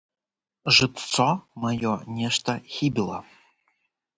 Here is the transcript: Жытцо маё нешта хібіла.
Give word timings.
Жытцо 0.77 1.27
маё 1.65 1.91
нешта 2.21 2.51
хібіла. 2.77 3.17